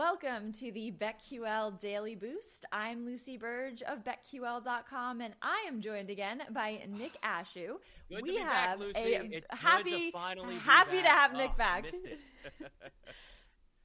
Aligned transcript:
Welcome 0.00 0.52
to 0.52 0.72
the 0.72 0.94
BetQL 0.98 1.78
Daily 1.78 2.14
Boost. 2.14 2.64
I'm 2.72 3.04
Lucy 3.04 3.36
Burdge 3.36 3.82
of 3.82 3.98
BetQL.com, 4.02 5.20
and 5.20 5.34
I 5.42 5.66
am 5.68 5.82
joined 5.82 6.08
again 6.08 6.40
by 6.52 6.80
Nick 6.88 7.20
Ashooh. 7.22 7.76
Good 8.08 8.22
we 8.22 8.30
to 8.30 8.32
be 8.32 8.36
have 8.38 8.48
back, 8.48 8.78
Lucy. 8.78 9.14
a 9.14 9.24
it's 9.24 9.50
happy, 9.50 9.90
good 9.90 9.98
to 10.06 10.12
finally 10.12 10.54
be 10.54 10.60
happy 10.62 10.96
to 10.96 11.02
back. 11.02 11.18
have 11.18 11.32
Nick 11.34 11.50
Oh, 11.52 11.58
back. 11.58 11.84
Missed 11.84 12.06
it. 12.06 12.18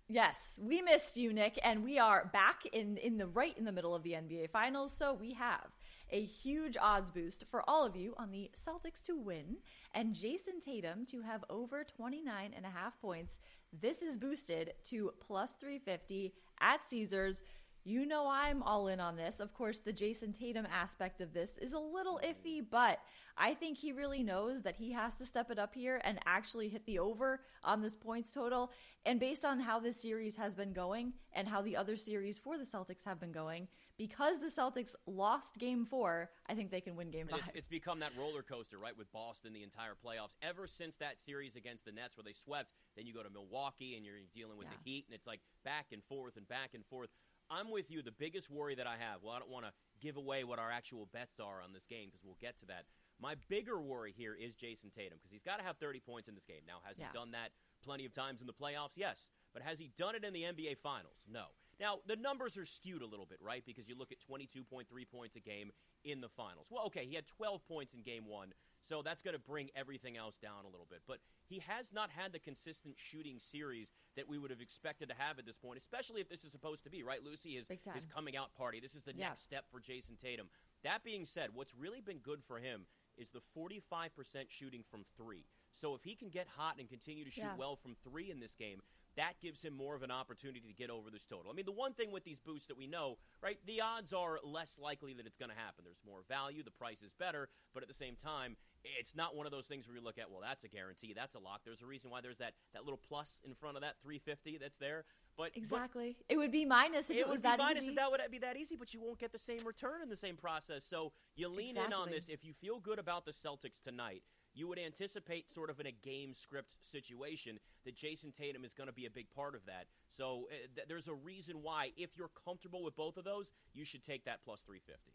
Yes, 0.07 0.59
we 0.62 0.84
missed 0.84 1.18
you, 1.18 1.34
Nick, 1.34 1.59
and 1.64 1.84
we 1.84 1.98
are 1.98 2.29
back 2.32 2.61
in 2.71 2.97
in 2.97 3.18
the 3.18 3.25
right 3.25 3.57
in 3.57 3.66
the 3.66 3.71
middle 3.71 3.95
of 3.95 4.04
the 4.04 4.11
NBA 4.11 4.52
Finals. 4.52 4.95
So 4.95 5.13
we 5.13 5.34
have 5.34 5.68
a 6.11 6.21
huge 6.21 6.77
odds 6.79 7.09
boost 7.09 7.45
for 7.50 7.68
all 7.68 7.84
of 7.84 7.95
you 7.95 8.13
on 8.18 8.29
the 8.29 8.52
Celtics 8.55 9.02
to 9.07 9.18
win 9.18 9.57
and 9.93 10.13
Jayson 10.13 10.61
Tatum 10.63 11.07
to 11.07 11.21
have 11.21 11.43
over 11.50 11.84
29 11.84 12.54
and 12.55 12.66
a 12.66 12.70
half 12.70 13.02
points. 13.02 13.39
This 13.73 14.02
is 14.02 14.16
boosted 14.16 14.73
to 14.85 15.12
plus 15.20 15.53
350 15.53 16.34
at 16.62 16.84
Caesars. 16.85 17.44
You 17.88 18.03
know 18.07 18.27
I'm 18.27 18.63
all 18.63 18.88
in 18.88 18.99
on 18.99 19.16
this. 19.16 19.39
Of 19.39 19.53
course, 19.53 19.77
the 19.77 19.93
Jayson 19.93 20.34
Tatum 20.34 20.66
aspect 20.73 21.21
of 21.21 21.34
this 21.34 21.59
is 21.59 21.73
a 21.73 21.80
little 21.80 22.20
iffy, 22.23 22.63
but 22.67 22.98
I 23.38 23.53
think 23.53 23.77
he 23.77 23.91
really 23.91 24.23
knows 24.23 24.63
that 24.63 24.76
he 24.77 24.91
has 24.93 25.13
to 25.17 25.26
step 25.26 25.52
it 25.52 25.59
up 25.59 25.76
here 25.76 26.02
and 26.03 26.17
actually 26.26 26.67
hit 26.67 26.88
the 26.88 26.98
over 26.98 27.41
on 27.63 27.81
this 27.84 27.93
points 27.93 28.31
total. 28.31 28.71
And 29.05 29.20
based 29.20 29.45
on 29.45 29.59
how 29.59 29.79
this 29.79 30.02
series 30.02 30.35
has 30.35 30.55
been 30.55 30.73
going 30.73 31.13
and 31.34 31.48
how 31.48 31.62
the 31.62 31.77
other 31.77 31.95
series 31.95 32.40
for 32.40 32.57
the 32.57 32.63
Celtics 32.63 33.05
have 33.05 33.20
been 33.20 33.31
going, 33.31 33.67
because 33.99 34.40
the 34.40 34.48
Celtics 34.48 34.95
lost 35.05 35.59
game 35.59 35.85
four, 35.85 36.31
I 36.49 36.55
think 36.55 36.71
they 36.71 36.81
can 36.81 36.95
win 36.95 37.12
game 37.12 37.27
five. 37.27 37.41
It's, 37.41 37.49
it's 37.54 37.67
become 37.67 37.99
that 37.99 38.13
roller 38.17 38.41
coaster, 38.41 38.79
right, 38.79 38.98
with 38.98 39.12
Boston 39.13 39.54
the 39.54 39.62
entire 39.62 39.93
playoffs. 39.93 40.34
Ever 40.41 40.65
since 40.65 40.98
that 40.98 41.20
series 41.20 41.55
against 41.55 41.85
the 41.85 41.91
Nets 41.91 42.17
where 42.17 42.23
they 42.23 42.34
swept, 42.34 42.73
then 42.98 43.05
you 43.05 43.13
go 43.13 43.21
to 43.21 43.29
Milwaukee 43.29 43.95
and 43.95 44.04
you're 44.04 44.15
dealing 44.34 44.57
with 44.57 44.70
Yeah. 44.71 44.77
the 44.84 44.90
Heat, 44.90 45.05
and 45.07 45.13
it's 45.13 45.27
like 45.27 45.41
back 45.63 45.88
and 45.91 46.04
forth 46.05 46.35
and 46.35 46.48
back 46.48 46.73
and 46.73 46.84
forth. 46.88 47.10
I'm 47.49 47.70
with 47.71 47.90
you. 47.91 48.01
The 48.01 48.12
biggest 48.12 48.49
worry 48.49 48.76
that 48.76 48.88
I 48.88 48.98
have, 48.98 49.21
well, 49.24 49.34
I 49.34 49.40
don't 49.40 49.49
want 49.51 49.65
to 49.65 49.71
give 50.01 50.18
away 50.18 50.43
what 50.43 50.60
our 50.60 50.71
actual 50.71 51.07
bets 51.13 51.40
are 51.40 51.62
on 51.62 51.74
this 51.74 51.85
game 51.85 52.10
because 52.10 52.24
we'll 52.24 52.38
get 52.41 52.57
to 52.60 52.65
that. 52.68 52.85
My 53.21 53.35
bigger 53.48 53.79
worry 53.79 54.13
here 54.15 54.35
is 54.35 54.55
Jayson 54.55 54.91
Tatum 54.91 55.18
because 55.18 55.32
he's 55.32 55.43
got 55.43 55.57
to 55.57 55.63
have 55.63 55.77
30 55.77 55.99
points 56.01 56.27
in 56.27 56.35
this 56.35 56.46
game. 56.46 56.62
Now, 56.68 56.79
has 56.84 56.98
Yeah. 56.98 57.07
he 57.07 57.13
done 57.13 57.32
that 57.32 57.51
plenty 57.84 58.05
of 58.05 58.13
times 58.13 58.41
in 58.41 58.48
the 58.48 58.54
playoffs? 58.54 58.91
Yes. 58.96 59.29
But 59.54 59.62
has 59.62 59.79
he 59.79 59.88
done 59.90 60.16
it 60.16 60.23
in 60.26 60.34
the 60.34 60.43
NBA 60.43 60.76
Finals? 60.76 61.23
No. 61.27 61.46
Now, 61.79 61.99
the 62.05 62.16
numbers 62.16 62.57
are 62.57 62.66
skewed 62.66 63.01
a 63.01 63.05
little 63.05 63.26
bit, 63.26 63.41
right? 63.41 63.63
Because 63.66 63.88
you 63.88 63.96
look 63.96 64.12
at 64.12 64.19
22.3 64.19 65.06
points 65.06 65.35
a 65.35 65.40
game 65.41 65.72
in 66.03 66.22
the 66.22 66.29
finals. 66.29 66.68
Well, 66.72 66.85
okay, 66.88 67.06
he 67.06 67.16
had 67.16 67.25
12 67.28 67.66
points 67.66 67.94
in 67.94 68.01
game 68.01 68.25
one, 68.25 68.53
so 68.88 69.02
that's 69.02 69.22
going 69.22 69.34
to 69.36 69.40
bring 69.41 69.69
everything 69.75 70.16
else 70.18 70.38
down 70.38 70.64
a 70.64 70.69
little 70.69 70.88
bit. 70.90 71.02
But 71.08 71.18
he 71.47 71.59
has 71.68 71.91
not 71.91 72.09
had 72.09 72.31
the 72.31 72.40
consistent 72.40 72.96
shooting 72.97 73.40
series 73.40 73.91
that 74.16 74.28
we 74.30 74.38
would 74.38 74.52
have 74.52 74.62
expected 74.62 75.09
to 75.09 75.16
have 75.18 75.40
at 75.40 75.46
this 75.46 75.56
point, 75.58 75.78
especially 75.78 76.22
if 76.22 76.30
this 76.30 76.44
is 76.44 76.52
supposed 76.52 76.84
to 76.84 76.90
be, 76.90 77.03
right? 77.03 77.24
Lucy, 77.24 77.56
his, 77.56 77.68
Big 77.68 77.80
his 77.94 78.06
coming 78.06 78.38
out 78.38 78.53
party. 78.56 78.80
This 78.80 78.96
is 78.96 79.03
the 79.03 79.13
Yeah. 79.13 79.30
next 79.30 79.41
step 79.41 79.66
for 79.72 79.80
Jayson 79.80 80.18
Tatum. 80.18 80.50
That 80.84 81.03
being 81.03 81.25
said, 81.25 81.50
what's 81.53 81.74
really 81.74 82.02
been 82.02 82.19
good 82.19 82.44
for 82.44 82.59
him 82.59 82.86
is 83.18 83.31
the 83.31 83.41
45% 83.58 84.50
shooting 84.50 84.84
from 84.84 85.03
three. 85.18 85.46
So 85.72 85.96
if 85.96 86.03
he 86.03 86.16
can 86.16 86.30
get 86.30 86.47
hot 86.47 86.80
and 86.80 86.88
continue 86.88 87.25
to 87.25 87.31
shoot 87.31 87.41
Yeah. 87.41 87.56
well 87.58 87.75
from 87.75 87.96
three 88.03 88.30
in 88.30 88.40
this 88.40 88.56
game, 88.56 88.81
that 89.18 89.34
gives 89.41 89.62
him 89.62 89.74
more 89.74 89.96
of 89.96 90.03
an 90.03 90.12
opportunity 90.12 90.62
to 90.62 90.74
get 90.74 90.90
over 90.90 91.09
this 91.09 91.25
total. 91.25 91.52
I 91.52 91.56
mean, 91.56 91.66
the 91.66 91.72
one 91.72 91.94
thing 91.94 92.12
with 92.12 92.24
these 92.24 92.40
boosts 92.40 92.68
that 92.68 92.78
we 92.78 92.88
know, 92.88 93.18
right, 93.41 93.57
the 93.66 93.81
odds 93.81 94.13
are 94.13 94.40
less 94.44 94.78
likely 94.81 95.13
that 95.13 95.25
it's 95.25 95.38
going 95.38 95.52
to 95.52 95.57
happen. 95.57 95.84
There's 95.85 96.02
more 96.06 96.19
value, 96.28 96.63
the 96.63 96.72
price 96.72 97.02
is 97.02 97.13
better, 97.18 97.50
but 97.74 97.84
at 97.84 97.90
the 97.90 97.96
same 97.96 98.16
time, 98.16 98.57
it's 99.00 99.16
not 99.16 99.35
one 99.35 99.46
of 99.46 99.52
those 99.52 99.66
things 99.66 99.88
where 99.88 99.96
you 99.96 100.03
look 100.03 100.19
at, 100.19 100.30
well, 100.30 100.41
that's 100.41 100.63
a 100.63 100.68
guarantee, 100.68 101.13
that's 101.16 101.35
a 101.35 101.40
lock. 101.40 101.62
There's 101.66 101.81
a 101.81 101.88
reason 101.88 102.12
why 102.12 102.22
there's 102.22 102.38
that, 102.38 102.53
that 102.74 102.84
little 102.84 103.00
plus 103.07 103.41
in 103.46 103.56
front 103.56 103.78
of 103.78 103.81
that 103.81 103.96
350 104.03 104.57
that's 104.57 104.78
there. 104.78 105.06
But 105.38 105.46
but 105.46 105.57
exactly. 105.57 106.16
it 106.29 106.38
would 106.38 106.52
be 106.52 106.66
minus 106.66 107.09
if 107.09 107.18
it, 107.18 107.19
it 107.19 107.28
was 107.28 107.38
would 107.38 107.44
be 107.44 107.50
that 107.50 107.59
minus 107.59 107.84
easy. 107.84 107.90
if 107.90 107.96
that 107.97 108.09
would 108.09 108.22
be 108.31 108.38
that 108.40 108.56
easy, 108.57 108.75
but 108.75 108.94
you 108.94 109.02
won't 109.02 109.19
get 109.19 109.31
the 109.31 109.38
same 109.38 109.59
return 109.66 110.01
in 110.01 110.09
the 110.09 110.16
same 110.16 110.38
process. 110.38 110.85
So 110.85 111.12
you 111.35 111.50
lean 111.50 111.78
in 111.78 111.91
on 111.91 112.09
this. 112.09 112.25
If 112.29 112.45
you 112.45 112.53
feel 112.53 112.79
good 112.79 113.00
about 113.00 113.25
the 113.25 113.31
Celtics 113.31 113.81
tonight, 113.84 114.23
you 114.55 114.67
would 114.67 114.79
anticipate 114.79 115.53
sort 115.53 115.69
of 115.69 115.79
in 115.79 115.85
a 115.85 115.91
game 115.91 116.33
script 116.33 116.75
situation 116.81 117.59
that 117.83 117.95
Jayson 117.95 118.31
Tatum 118.31 118.63
is 118.66 118.73
going 118.73 118.88
to 118.88 118.93
be 118.93 119.05
a 119.05 119.09
big 119.11 119.29
part 119.35 119.53
of 119.53 119.66
that. 119.67 119.85
So 120.09 120.47
uh, 120.49 120.55
th- 120.75 120.88
there's 120.88 121.07
a 121.07 121.13
reason 121.13 121.61
why, 121.61 121.91
if 121.97 122.17
you're 122.17 122.31
comfortable 122.45 122.83
with 122.83 122.95
both 122.95 123.17
of 123.17 123.23
those, 123.25 123.51
you 123.73 123.83
should 123.85 124.03
take 124.03 124.25
that 124.25 124.39
plus 124.45 124.61
350. 124.61 125.11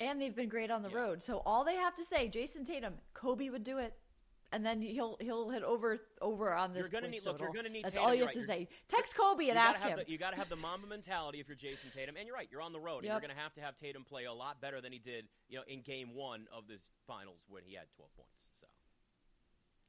and 0.00 0.20
they've 0.20 0.34
been 0.34 0.48
great 0.48 0.70
on 0.70 0.82
the 0.82 0.90
Yeah. 0.90 0.96
road. 0.96 1.22
So 1.22 1.40
all 1.46 1.64
they 1.64 1.76
have 1.76 1.94
to 1.96 2.04
say, 2.04 2.28
Jayson 2.28 2.64
Tatum, 2.66 2.94
Kobe 3.14 3.48
would 3.48 3.64
do 3.64 3.78
it, 3.78 3.94
and 4.52 4.64
then 4.64 4.80
he'll 4.80 5.16
he'll 5.20 5.50
hit 5.50 5.62
over 5.62 5.98
over 6.20 6.54
on 6.54 6.72
this. 6.72 6.82
You're 6.82 7.00
gonna 7.00 7.10
need- 7.10 7.24
look, 7.24 7.40
you're 7.40 7.52
gonna 7.52 7.68
need 7.68 7.84
That's 7.84 7.94
Tatum, 7.94 8.08
all 8.08 8.14
you 8.14 8.24
have 8.24 8.32
to 8.32 8.40
right, 8.40 8.46
say. 8.46 8.68
Text 8.88 9.16
Kobe 9.16 9.48
and 9.48 9.58
ask 9.58 9.80
him. 9.80 9.98
The, 9.98 10.10
you 10.10 10.18
got 10.18 10.32
to 10.32 10.38
have 10.38 10.48
the 10.48 10.56
Mamba 10.56 10.86
mentality 10.86 11.40
if 11.40 11.48
you're 11.48 11.56
Jayson 11.56 11.92
Tatum, 11.92 12.16
and 12.16 12.26
you're 12.26 12.36
right. 12.36 12.48
You're 12.50 12.62
on 12.62 12.72
the 12.72 12.80
road, 12.80 12.98
and 12.98 13.06
you're 13.06 13.20
going 13.20 13.34
to 13.34 13.40
have 13.40 13.54
to 13.54 13.60
have 13.60 13.76
Tatum 13.76 14.04
play 14.04 14.24
a 14.24 14.32
lot 14.32 14.60
better 14.60 14.80
than 14.80 14.92
he 14.92 14.98
did, 14.98 15.26
you 15.48 15.56
know, 15.56 15.64
in 15.66 15.82
Game 15.82 16.14
One 16.14 16.46
of 16.52 16.66
this 16.66 16.90
finals 17.06 17.40
when 17.48 17.62
he 17.64 17.74
had 17.74 17.86
12 17.96 18.14
points. 18.16 18.30
So. 18.60 18.66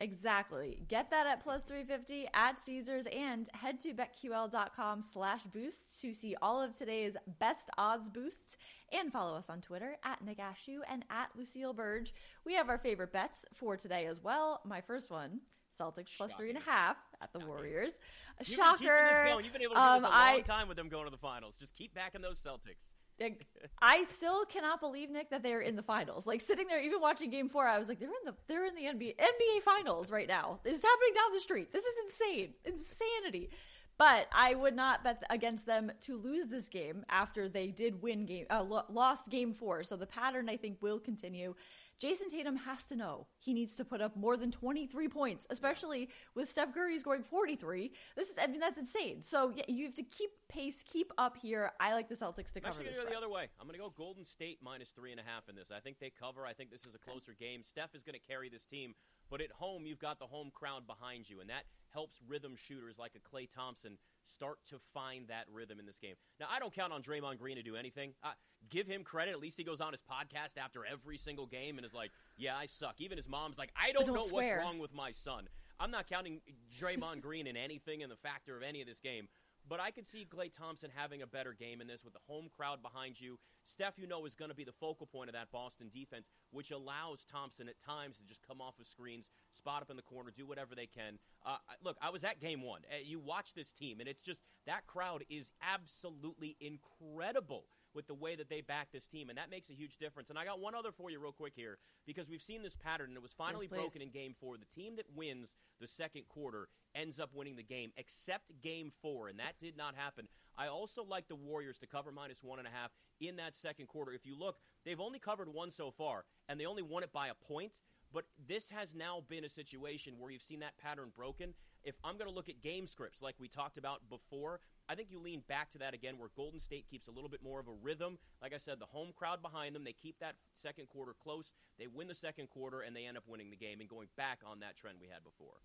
Exactly. 0.02 0.84
Get 0.90 1.10
that 1.12 1.26
at 1.26 1.42
plus 1.44 1.62
350 1.64 2.28
at 2.34 2.60
Caesars 2.60 3.06
and 3.12 3.48
head 3.54 3.80
to 3.82 3.94
betql.com 3.94 5.02
slash 5.02 5.42
boosts 5.54 6.02
to 6.02 6.14
see 6.14 6.36
all 6.42 6.62
of 6.62 6.76
today's 6.78 7.16
best 7.40 7.70
odds 7.78 8.10
boosts 8.10 8.58
and 8.92 9.12
follow 9.12 9.36
us 9.38 9.50
on 9.50 9.62
Twitter 9.62 9.96
at 10.04 10.24
Nick 10.24 10.40
Ashooh 10.40 10.80
and 10.90 11.06
at 11.10 11.30
Lucille 11.38 11.74
Burdge. 11.74 12.12
We 12.46 12.56
have 12.56 12.70
our 12.70 12.78
favorite 12.78 13.14
bets 13.14 13.46
for 13.54 13.78
today 13.78 14.06
as 14.06 14.22
well. 14.22 14.62
My 14.66 14.82
first 14.82 15.10
one, 15.10 15.40
Celtics 15.80 16.16
plus 16.18 16.32
three 16.34 16.50
and 16.50 16.58
a 16.58 16.62
Shocking. 16.62 16.74
half 16.74 16.98
at 17.22 17.32
the 17.34 17.40
Warriors. 17.46 17.94
A 18.40 18.44
You've 18.46 18.56
Shocker. 18.58 19.24
Been. 19.26 19.44
You've 19.44 19.54
been 19.54 19.62
able 19.62 19.76
to 19.76 19.80
do 19.80 19.86
Um, 19.86 20.02
this 20.02 20.10
a 20.10 20.12
long 20.12 20.22
I- 20.36 20.42
time 20.42 20.68
with 20.68 20.78
them 20.78 20.90
going 20.90 21.06
to 21.06 21.12
the 21.12 21.18
finals. 21.18 21.56
Just 21.58 21.76
keep 21.76 21.94
backing 21.94 22.22
those 22.22 22.42
Celtics. 22.42 22.94
Like, 23.20 23.46
I 23.82 24.04
still 24.10 24.46
cannot 24.46 24.82
believe 24.82 25.10
Nick 25.10 25.30
that 25.30 25.42
they're 25.42 25.62
in 25.62 25.76
the 25.76 25.82
finals. 25.82 26.28
Like 26.28 26.42
sitting 26.42 26.68
there, 26.68 26.82
even 26.82 27.00
watching 27.00 27.30
Game 27.30 27.48
Four, 27.48 27.68
I 27.68 27.80
was 27.80 27.88
like, 27.88 28.00
they're 28.00 28.10
in 28.10 28.26
the 28.26 28.34
they're 28.48 28.66
in 28.66 28.76
the 28.76 28.82
NBA 28.82 29.16
NBA 29.18 29.62
Finals 29.64 30.12
right 30.12 30.28
now. 30.28 30.60
This 30.64 30.78
is 30.78 30.84
happening 30.84 31.14
down 31.16 31.34
the 31.34 31.40
street. 31.40 31.72
This 31.72 31.86
is 31.86 31.94
insane, 32.06 32.54
insanity. 32.66 33.50
But 33.98 34.28
I 34.34 34.56
would 34.56 34.76
not 34.76 35.04
bet 35.04 35.24
against 35.30 35.66
them 35.66 35.92
to 36.02 36.18
lose 36.18 36.48
this 36.48 36.68
game 36.68 37.06
after 37.10 37.48
they 37.48 37.68
did 37.68 38.02
win 38.02 38.26
game 38.26 38.46
uh, 38.50 38.64
lost 38.90 39.30
Game 39.30 39.54
Four. 39.54 39.84
So 39.84 39.96
the 39.96 40.06
pattern 40.06 40.50
I 40.50 40.58
think 40.58 40.78
will 40.82 41.00
continue. 41.00 41.56
Jayson 42.02 42.28
Tatum 42.30 42.58
has 42.58 42.84
to 42.88 42.96
know 42.96 43.28
he 43.40 43.54
needs 43.54 43.76
to 43.78 43.86
put 43.86 44.02
up 44.02 44.18
more 44.18 44.36
than 44.36 44.52
23 44.52 45.08
points, 45.08 45.48
especially 45.50 46.10
with 46.36 46.50
Steph 46.50 46.74
Curry 46.74 46.98
scoring 46.98 47.24
43. 47.24 47.92
This 48.18 48.30
is, 48.30 48.36
I 48.42 48.48
mean, 48.48 48.60
that's 48.60 48.78
insane. 48.78 49.22
So 49.22 49.54
yeah, 49.56 49.64
you 49.70 49.86
have 49.86 49.94
to 49.94 50.04
keep 50.04 50.30
pace, 50.50 50.84
keep 50.86 51.12
up 51.18 51.38
here. 51.38 51.72
I 51.80 51.94
like 51.94 52.10
the 52.10 52.16
Celtics 52.16 52.52
to 52.54 52.60
I'm 52.60 52.74
cover 52.74 52.84
this. 52.84 52.98
going 52.98 53.08
to 53.08 53.14
go 53.14 53.20
the 53.20 53.26
other 53.26 53.30
way. 53.34 53.48
I'm 53.62 53.66
going 53.66 53.80
to 53.80 53.82
go 53.82 53.94
Golden 53.96 54.26
State 54.26 54.60
minus 54.62 54.90
three 54.90 55.12
and 55.12 55.22
a 55.22 55.24
half 55.24 55.48
in 55.48 55.56
this. 55.56 55.72
I 55.76 55.80
think 55.80 56.00
they 56.00 56.12
cover. 56.12 56.46
I 56.46 56.52
think 56.52 56.70
this 56.70 56.86
is 56.86 56.96
a 56.96 57.00
closer 57.00 57.34
game. 57.40 57.64
Steph 57.64 57.96
is 57.96 58.04
going 58.04 58.20
to 58.20 58.28
carry 58.28 58.50
this 58.50 58.66
team, 58.66 58.94
but 59.30 59.40
at 59.40 59.52
home 59.52 59.86
you've 59.86 60.00
got 60.00 60.20
the 60.20 60.28
home 60.28 60.52
crowd 60.54 60.86
behind 60.86 61.30
you, 61.30 61.40
and 61.40 61.50
that 61.50 61.64
helps 61.96 62.20
rhythm 62.28 62.56
shooters 62.58 63.00
like 63.00 63.14
a 63.16 63.36
Klay 63.36 63.50
Thompson 63.50 63.98
start 64.26 64.58
to 64.70 64.76
find 64.94 65.30
that 65.30 65.46
rhythm 65.52 65.80
in 65.80 65.86
this 65.86 65.98
game. 65.98 66.16
Now 66.40 66.48
I 66.52 66.60
don't 66.60 66.74
count 66.74 66.92
on 66.92 67.02
Draymond 67.02 67.40
Green 67.40 67.56
to 67.56 67.64
do 67.64 67.78
anything. 67.78 68.14
Uh, 68.22 68.32
give 68.70 68.86
him 68.86 69.04
credit. 69.04 69.32
At 69.32 69.40
least 69.40 69.58
he 69.58 69.64
goes 69.64 69.80
on 69.80 69.94
his 69.94 70.02
podcast 70.02 70.58
after 70.62 70.86
every 70.86 71.18
single 71.18 71.46
game 71.46 71.78
and 71.78 71.86
is 71.86 71.94
like, 71.94 72.12
"Yeah, 72.36 72.58
I 72.58 72.66
suck." 72.66 72.96
Even 73.00 73.18
his 73.18 73.30
mom's 73.30 73.58
like, 73.58 73.72
"I 73.76 73.94
don't, 73.94 74.06
don't 74.06 74.16
know 74.16 74.28
swear. 74.28 74.58
what's 74.58 74.66
wrong 74.66 74.80
with 74.80 74.94
my 74.94 75.12
son." 75.12 75.48
I'm 75.80 75.92
not 75.92 76.08
counting 76.08 76.42
Draymond 76.80 77.22
Green 77.22 77.48
in 77.48 77.58
anything 77.58 78.02
in 78.02 78.10
the 78.10 78.16
factor 78.16 78.56
of 78.56 78.64
any 78.64 78.82
of 78.82 78.88
this 78.88 79.00
game. 79.00 79.28
But 79.68 79.80
I 79.80 79.92
could 79.92 80.06
see 80.06 80.28
Klay 80.30 80.56
Thompson 80.56 80.92
having 80.96 81.22
a 81.22 81.28
better 81.28 81.54
game 81.54 81.82
in 81.82 81.88
this 81.88 82.04
with 82.04 82.14
the 82.14 82.20
home 82.28 82.50
crowd 82.56 82.84
behind 82.84 83.20
you. 83.20 83.40
Steph, 83.64 83.98
you 83.98 84.08
know, 84.08 84.26
is 84.26 84.36
going 84.36 84.50
to 84.50 84.56
be 84.56 84.64
the 84.64 84.72
focal 84.72 85.08
point 85.08 85.30
of 85.30 85.34
that 85.34 85.52
Boston 85.52 85.90
defense, 85.94 86.28
which 86.52 86.70
allows 86.72 87.26
Thompson 87.26 87.68
at 87.68 87.80
times 87.80 88.18
to 88.18 88.24
just 88.26 88.46
come 88.48 88.62
off 88.62 88.80
of 88.80 88.86
screens, 88.86 89.30
spot 89.52 89.82
up 89.82 89.90
in 89.90 89.96
the 89.96 90.04
corner, 90.04 90.32
do 90.36 90.46
whatever 90.46 90.76
they 90.76 90.86
can. 90.86 91.18
Uh, 91.46 91.58
look, 91.84 91.98
I 92.02 92.12
was 92.12 92.24
at 92.24 92.40
game 92.40 92.62
one. 92.62 92.82
Uh, 92.92 92.98
You 93.04 93.20
watch 93.20 93.54
this 93.54 93.72
team, 93.72 94.00
and 94.00 94.08
it's 94.08 94.22
just 94.22 94.42
that 94.68 94.86
crowd 94.86 95.24
is 95.30 95.52
absolutely 95.62 96.58
incredible 96.60 97.66
with 97.96 98.08
the 98.08 98.14
way 98.14 98.36
that 98.36 98.50
they 98.50 98.62
back 98.62 98.90
this 98.92 99.08
team, 99.08 99.30
and 99.30 99.38
that 99.38 99.50
makes 99.50 99.70
a 99.70 99.74
huge 99.74 99.98
difference. 99.98 100.30
And 100.30 100.38
I 100.38 100.46
got 100.46 100.60
one 100.60 100.76
other 100.76 100.92
for 100.92 101.10
you, 101.10 101.20
real 101.20 101.32
quick 101.32 101.54
here, 101.56 101.78
because 102.06 102.30
we've 102.30 102.42
seen 102.42 102.62
this 102.62 102.76
pattern, 102.76 103.08
and 103.08 103.18
it 103.18 103.24
was 103.24 103.32
finally 103.32 103.68
please. 103.68 103.78
broken 103.78 104.02
in 104.02 104.10
game 104.10 104.36
four. 104.40 104.58
The 104.58 104.66
team 104.66 104.98
that 104.98 105.06
wins 105.16 105.56
the 105.80 105.88
second 105.88 106.28
quarter 106.28 106.68
ends 106.94 107.20
up 107.20 107.32
winning 107.34 107.56
the 107.56 107.64
game, 107.64 107.92
except 107.98 108.62
game 108.62 108.92
four, 109.02 109.30
and 109.30 109.40
that 109.40 109.58
did 109.60 109.78
not 109.78 109.96
happen. 109.96 110.28
I 110.58 110.68
also 110.68 111.04
like 111.04 111.28
the 111.28 111.36
Warriors 111.36 111.78
to 111.80 111.88
cover 111.88 112.12
minus 112.12 112.44
one 112.44 112.60
and 112.60 112.68
a 112.68 112.72
half 112.72 112.92
in 113.20 113.38
that 113.38 113.56
second 113.56 113.88
quarter. 113.88 114.12
If 114.12 114.26
you 114.26 114.38
look, 114.38 114.58
they've 114.86 115.00
only 115.00 115.20
covered 115.20 115.54
one 115.54 115.72
so 115.72 115.92
far, 115.92 116.26
and 116.48 116.60
they 116.60 116.66
only 116.66 116.84
won 116.84 117.04
it 117.04 117.12
by 117.12 117.30
a 117.30 117.34
point. 117.34 117.80
But 118.14 118.26
this 118.48 118.70
has 118.70 118.96
now 118.96 119.24
been 119.28 119.44
a 119.44 119.50
situation 119.50 120.14
where 120.20 120.32
you've 120.32 120.42
seen 120.42 120.60
that 120.60 120.78
pattern 120.78 121.12
broken. 121.16 121.54
If 121.86 121.96
I'm 122.04 122.18
going 122.18 122.28
to 122.28 122.36
look 122.36 122.50
at 122.50 122.64
game 122.64 122.88
scripts 122.88 123.22
like 123.22 123.36
we 123.40 123.48
talked 123.48 123.78
about 123.78 124.02
before, 124.10 124.60
I 124.90 124.96
think 124.96 125.10
you 125.12 125.20
lean 125.20 125.44
back 125.48 125.70
to 125.72 125.78
that 125.78 125.94
again 125.94 126.18
where 126.18 126.30
Golden 126.36 126.60
State 126.60 126.88
keeps 126.90 127.08
a 127.08 127.12
little 127.12 127.30
bit 127.30 127.44
more 127.44 127.60
of 127.60 127.68
a 127.68 127.74
rhythm. 127.84 128.18
Like 128.42 128.56
I 128.56 128.58
said, 128.58 128.80
the 128.80 128.88
home 128.88 129.14
crowd 129.16 129.44
behind 129.44 129.76
them, 129.76 129.84
they 129.84 129.94
keep 129.94 130.20
that 130.20 130.34
second 130.56 130.90
quarter 130.90 131.14
close. 131.14 131.54
They 131.78 131.86
win 131.86 132.08
the 132.08 132.16
second 132.16 132.50
quarter, 132.50 132.82
and 132.82 132.96
they 132.96 133.06
end 133.06 133.18
up 133.18 133.24
winning 133.28 133.52
the 133.52 133.56
game 133.56 133.82
and 133.82 133.88
going 133.88 134.08
back 134.18 134.40
on 134.46 134.62
that 134.62 134.76
trend 134.76 134.98
we 135.00 135.08
had 135.08 135.24
before. 135.24 135.62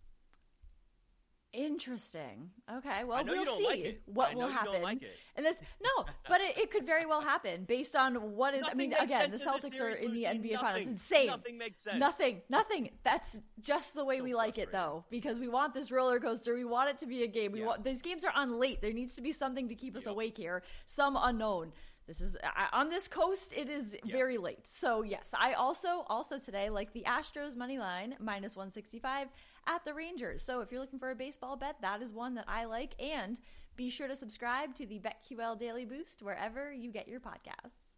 Interesting. 1.53 2.51
Okay, 2.79 3.03
well, 3.05 3.25
we'll 3.25 3.57
see 3.59 3.65
like 3.67 4.01
what 4.07 4.35
will 4.37 4.47
happen. 4.49 4.83
like. 4.83 5.03
And 5.37 5.45
this, 5.45 5.57
no, 5.83 6.05
but 6.29 6.41
it, 6.41 6.57
it 6.59 6.71
could 6.71 6.87
very 6.87 7.07
well 7.07 7.21
happen 7.21 7.65
based 7.65 7.97
on 7.97 8.15
what 8.37 8.55
is. 8.55 8.61
Nothing 8.63 8.75
I 8.75 8.79
mean, 8.79 8.93
again, 8.93 9.31
the 9.33 9.37
Celtics 9.37 9.71
this 9.73 9.81
are 9.81 9.89
in 9.89 10.15
the. 10.15 10.25
NBA 10.25 10.61
Finals. 10.61 10.63
Nothing. 10.63 10.83
It's 10.83 10.91
insane. 10.91 11.27
Nothing 11.27 11.59
makes 11.59 11.79
sense. 11.79 11.99
Nothing. 11.99 12.43
Nothing. 12.49 12.91
That's 13.03 13.39
just 13.61 13.95
the 13.95 14.05
way 14.05 14.19
So 14.19 14.25
we 14.25 14.35
like 14.35 14.59
it, 14.59 14.71
though, 14.71 15.05
because 15.11 15.41
we 15.41 15.49
want 15.49 15.75
this 15.75 15.91
roller 15.91 16.21
coaster. 16.21 16.55
We 16.55 16.65
want 16.65 16.91
it 16.91 16.99
to 17.01 17.07
be 17.07 17.25
a 17.25 17.27
game. 17.27 17.51
We 17.53 17.61
Yeah. 17.61 17.67
want 17.67 17.85
these 17.85 18.01
games 18.03 18.25
are 18.25 18.33
on 18.35 18.59
late. 18.59 18.81
There 18.81 18.93
needs 18.93 19.17
to 19.17 19.23
be 19.23 19.33
something 19.33 19.69
to 19.69 19.75
keep 19.75 19.97
us 19.97 20.05
Yep. 20.05 20.13
awake 20.13 20.37
here. 20.37 20.63
Some 20.87 21.17
unknown. 21.21 21.73
This 22.11 22.21
is 22.21 22.37
I- 22.43 22.69
on 22.73 22.89
this 22.89 23.07
coast. 23.07 23.53
It 23.53 23.69
is 23.69 23.97
Yes. 24.03 24.11
very 24.13 24.37
late. 24.37 24.67
So 24.67 25.03
yes, 25.03 25.29
I 25.33 25.53
also 25.53 26.01
also 26.09 26.41
today 26.41 26.69
like 26.69 26.93
the 26.93 27.05
Astros 27.05 27.55
money 27.55 27.79
line 27.79 28.17
minus 28.19 28.57
one 28.57 28.73
sixty 28.73 28.99
five 28.99 29.29
at 29.69 29.85
the 29.85 29.95
Rangers. 29.95 30.43
So 30.43 30.61
if 30.61 30.73
you're 30.73 30.81
looking 30.81 30.99
for 30.99 31.13
a 31.13 31.15
baseball 31.15 31.55
bet, 31.55 31.81
that 31.83 32.03
is 32.03 32.13
one 32.13 32.35
that 32.35 32.47
I 32.49 32.65
like. 32.65 33.01
And 33.01 33.39
be 33.77 33.91
sure 33.91 34.09
to 34.09 34.17
subscribe 34.17 34.75
to 34.75 34.87
the 34.87 34.99
BetQL 34.99 35.57
Daily 35.57 35.85
Boost 35.85 36.21
wherever 36.21 36.73
you 36.73 36.91
get 36.91 37.07
your 37.07 37.21
podcasts. 37.21 37.90